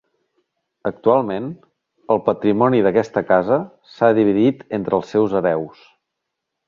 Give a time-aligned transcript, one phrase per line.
[0.89, 1.49] Actualment,
[2.15, 3.59] el patrimoni d'aquesta casa
[3.97, 5.85] s'ha dividit entre els seus hereus.